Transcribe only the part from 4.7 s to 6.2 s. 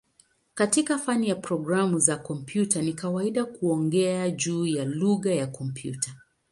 "lugha ya kompyuta".